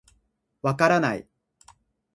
[0.63, 1.27] 分からない。